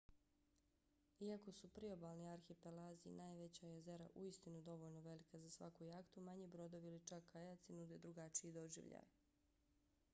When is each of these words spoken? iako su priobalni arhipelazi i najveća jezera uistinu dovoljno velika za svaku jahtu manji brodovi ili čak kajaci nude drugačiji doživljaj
iako 1.25 1.51
su 1.57 1.67
priobalni 1.73 2.29
arhipelazi 2.29 3.09
i 3.09 3.19
najveća 3.19 3.67
jezera 3.67 4.07
uistinu 4.13 4.61
dovoljno 4.61 5.01
velika 5.01 5.39
za 5.39 5.49
svaku 5.57 5.83
jahtu 5.89 6.21
manji 6.29 6.47
brodovi 6.47 6.87
ili 6.87 7.03
čak 7.11 7.27
kajaci 7.33 7.73
nude 7.73 7.97
drugačiji 8.07 8.51
doživljaj 8.57 9.05